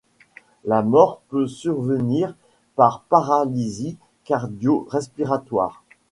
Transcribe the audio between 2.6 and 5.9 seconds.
par paralysie cardio-respiratoire.